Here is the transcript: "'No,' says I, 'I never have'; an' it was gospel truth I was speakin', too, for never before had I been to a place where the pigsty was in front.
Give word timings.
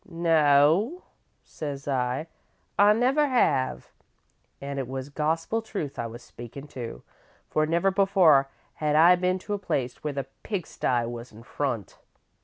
"'No,' 0.09 1.03
says 1.43 1.87
I, 1.87 2.25
'I 2.79 2.93
never 2.93 3.27
have'; 3.27 3.91
an' 4.59 4.79
it 4.79 4.87
was 4.87 5.09
gospel 5.09 5.61
truth 5.61 5.99
I 5.99 6.07
was 6.07 6.23
speakin', 6.23 6.65
too, 6.67 7.03
for 7.51 7.67
never 7.67 7.91
before 7.91 8.49
had 8.81 8.95
I 8.95 9.15
been 9.15 9.37
to 9.45 9.53
a 9.53 9.59
place 9.59 10.03
where 10.03 10.13
the 10.13 10.25
pigsty 10.41 11.05
was 11.05 11.31
in 11.31 11.43
front. 11.43 11.99